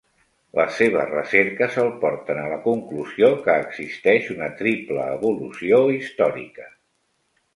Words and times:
Les 0.59 0.71
seves 0.77 1.09
recerques 1.09 1.75
el 1.81 1.89
porten 2.03 2.39
a 2.43 2.45
la 2.53 2.57
conclusió 2.63 3.29
que 3.49 3.59
existeix 3.65 4.31
una 4.37 4.49
triple 4.63 5.05
evolució 5.19 5.83
històrica. 5.97 6.69